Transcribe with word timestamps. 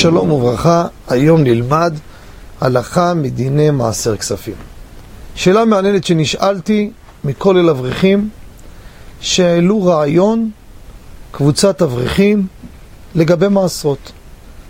שלום 0.00 0.32
וברכה, 0.32 0.86
היום 1.08 1.42
נלמד 1.42 1.94
הלכה 2.60 3.14
מדיני 3.14 3.70
מעשר 3.70 4.16
כספים. 4.16 4.54
שאלה 5.34 5.64
מעניינת 5.64 6.04
שנשאלתי 6.04 6.90
מכל 7.24 7.58
אל 7.58 7.68
אברכים 7.68 8.28
שהעלו 9.20 9.84
רעיון, 9.84 10.50
קבוצת 11.30 11.82
אברכים, 11.82 12.46
לגבי 13.14 13.48
מעשרות. 13.48 14.12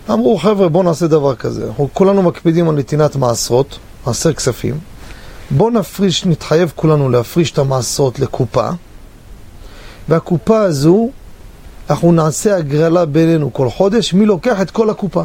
אמרו, 0.09 0.37
חבר'ה, 0.37 0.69
בואו 0.69 0.83
נעשה 0.83 1.07
דבר 1.07 1.35
כזה. 1.35 1.67
אנחנו 1.67 1.89
כולנו 1.93 2.21
מקפידים 2.21 2.69
על 2.69 2.75
נתינת 2.75 3.15
מעשרות, 3.15 3.79
מעשר 4.07 4.33
כספים. 4.33 4.79
בואו 5.51 5.69
נפריש, 5.69 6.25
נתחייב 6.25 6.71
כולנו 6.75 7.09
להפריש 7.09 7.51
את 7.51 7.57
המעשרות 7.57 8.19
לקופה, 8.19 8.69
והקופה 10.09 10.61
הזו 10.61 11.09
אנחנו 11.89 12.11
נעשה 12.11 12.55
הגרלה 12.55 13.05
בינינו 13.05 13.53
כל 13.53 13.69
חודש, 13.69 14.13
מי 14.13 14.25
לוקח 14.25 14.61
את 14.61 14.71
כל 14.71 14.89
הקופה. 14.89 15.23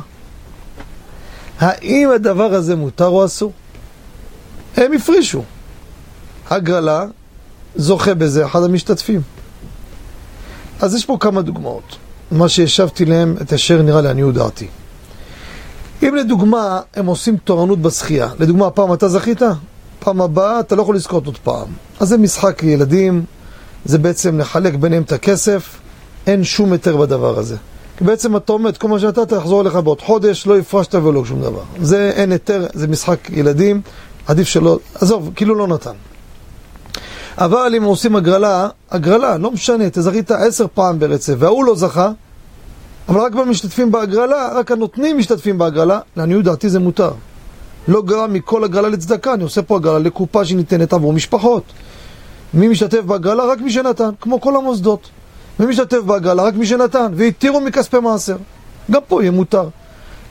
האם 1.59 2.11
הדבר 2.15 2.55
הזה 2.55 2.77
מותר 2.77 3.07
או 3.07 3.25
אסור? 3.25 3.53
הם 4.77 4.93
הפרישו. 4.93 5.43
הגרלה, 6.51 7.05
זוכה 7.77 8.15
בזה 8.15 8.47
אחד 8.47 8.63
המשתתפים. 8.63 9.21
אז 10.81 10.95
יש 10.95 11.05
פה 11.05 11.17
כמה 11.21 11.43
דוגמאות. 11.43 11.97
מה 12.31 12.49
שהשבתי 12.49 13.05
להם, 13.05 13.37
את 13.43 13.53
אשר 13.53 13.83
נראה 13.83 14.01
לעניות 14.01 14.35
דעתי. 14.35 14.67
אם 16.03 16.15
לדוגמה 16.15 16.81
הם 16.95 17.07
עושים 17.07 17.37
תורנות 17.37 17.79
בשחייה, 17.79 18.29
לדוגמה 18.39 18.71
פעם 18.71 18.93
אתה 18.93 19.09
זכית, 19.09 19.43
פעם 19.99 20.21
הבאה 20.21 20.61
אתה 20.61 20.75
לא 20.75 20.83
יכול 20.83 20.97
לזכות 20.97 21.27
עוד 21.27 21.39
פעם. 21.39 21.69
אז 22.01 22.09
זה 22.09 22.19
משחק 22.19 22.63
ילדים, 22.63 23.25
זה 23.85 23.99
בעצם 23.99 24.39
לחלק 24.39 24.75
ביניהם 24.75 25.03
את 25.03 25.13
הכסף, 25.13 25.79
אין 26.27 26.45
שום 26.45 26.73
היתר 26.73 26.97
בדבר 26.97 27.39
הזה. 27.39 27.57
כי 27.97 28.05
בעצם 28.05 28.37
אתה 28.37 28.53
עומד, 28.53 28.77
כל 28.77 28.89
מה 28.89 28.99
שאתה 28.99 29.27
תחזור 29.27 29.61
אליך 29.61 29.75
בעוד 29.75 30.01
חודש, 30.01 30.47
לא 30.47 30.59
הפרשת 30.59 30.95
ולא 30.95 31.25
שום 31.25 31.41
דבר. 31.43 31.63
זה 31.81 32.13
אין 32.15 32.33
היתר, 32.33 32.67
זה 32.75 32.89
משחק 32.89 33.31
ילדים, 33.31 33.81
עדיף 34.27 34.49
שלא, 34.49 34.79
עזוב, 34.95 35.31
כאילו 35.37 35.55
לא 35.55 35.67
נתן. 35.67 35.95
אבל 37.39 37.75
אם 37.77 37.83
עושים 37.83 38.17
הגרלה, 38.17 38.69
הגרלה, 38.91 39.39
לא 39.39 39.51
משנה, 39.51 39.87
אתה 39.87 40.03
זכית 40.03 40.31
עשר 40.31 40.67
פעם 40.75 40.99
ברצף, 40.99 41.35
וההוא 41.39 41.65
לא 41.65 41.75
זכה, 41.75 42.11
אבל 43.09 43.21
רק 43.21 43.33
במשתתפים 43.33 43.93
בהגרלה, 43.93 44.49
רק 44.55 44.73
הנותנים 44.73 45.19
משתתפים 45.19 45.59
בהגרלה, 45.59 46.01
לעניות 46.17 46.45
דעתי 46.45 46.69
זה 46.69 46.81
מותר. 46.81 47.11
לא 47.89 48.03
גרם 48.03 48.33
מכל 48.33 48.65
הגרלה 48.65 48.89
לצדקה, 48.89 49.35
אני 49.35 49.43
עושה 49.43 49.63
פה 49.63 49.77
הגרלה 49.77 49.99
לקופה 49.99 50.45
שניתנת 50.45 50.93
עבור 50.93 51.13
משפחות. 51.13 51.63
מי 52.55 52.69
משתתף 52.69 53.01
בהגרלה? 53.01 53.45
רק 53.45 53.61
מי 53.61 53.71
שנתן, 53.71 54.11
כמו 54.21 54.41
כל 54.41 54.57
המוסדות. 54.57 55.09
מי 55.61 55.67
משתתף 55.67 55.99
בהגרלה? 55.99 56.43
רק 56.43 56.55
מי 56.55 56.67
שנתן, 56.67 57.13
והתירו 57.15 57.61
מכספי 57.61 57.99
מעשר. 57.99 58.37
גם 58.91 59.01
פה 59.09 59.23
יהיה 59.23 59.31
מותר. 59.31 59.69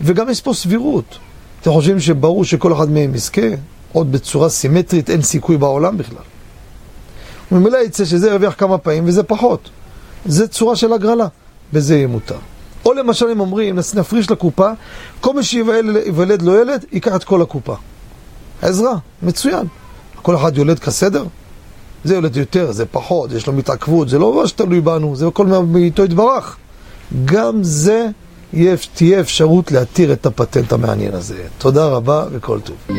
וגם 0.02 0.30
יש 0.30 0.42
פה 0.42 0.54
סבירות. 0.54 1.18
אתם 1.62 1.72
חושבים 1.72 2.00
שברור 2.00 2.46
שכל 2.46 2.74
אחד 2.74 2.90
מהם 2.90 3.16
יזכה? 3.16 3.42
עוד 3.94 4.12
בצורה 4.12 4.50
סימטרית 4.50 5.10
אין 5.10 5.22
סיכוי 5.22 5.58
בעולם 5.58 5.98
בכלל. 5.98 6.24
וממילא 7.52 7.78
יצא 7.78 8.06
שזה 8.06 8.30
ירוויח 8.30 8.56
כמה 8.58 8.78
פעמים 8.78 9.04
וזה 9.08 9.24
פחות. 9.24 9.70
זה 10.26 10.48
צורה 10.48 10.76
של 10.76 10.94
הגרלה, 10.94 11.28
בזה 11.74 11.96
יהיה 11.96 12.08
מותר. 12.08 12.38
או 12.86 12.94
למשל 12.94 13.30
הם 13.30 13.40
אומרים, 13.40 13.76
נפריש 13.96 14.32
לקופה, 14.32 14.72
כל 15.22 15.34
מי 15.34 15.44
שיוולד 15.44 16.42
לו 16.42 16.56
ילד, 16.56 16.86
ייקח 16.92 17.16
את 17.16 17.24
כל 17.24 17.42
הקופה. 17.42 17.76
עזרה, 18.62 18.94
מצוין. 19.24 19.68
כל 20.22 20.36
אחד 20.36 20.58
יולד 20.58 20.80
כסדר? 20.80 21.26
זה 22.06 22.16
יולד 22.16 22.38
יותר, 22.38 22.72
זה 22.72 22.86
פחות, 22.86 23.32
יש 23.32 23.48
לו 23.48 23.54
מתעכבות, 23.54 24.10
זה 24.10 24.20
לא 24.20 24.34
ממש 24.34 24.52
תלוי 24.52 24.82
בנו, 24.82 25.16
זה 25.16 25.28
הכל 25.28 25.46
מאיתו 25.46 26.04
יתברך. 26.04 26.58
גם 27.26 27.64
זה 27.64 28.08
תהיה 28.94 29.20
אפשרות 29.20 29.72
להתיר 29.72 30.14
את 30.14 30.26
הפטנט 30.26 30.74
המעניין 30.74 31.14
הזה. 31.14 31.44
תודה 31.58 31.86
רבה 31.86 32.26
וכל 32.32 32.60
טוב. 32.60 32.98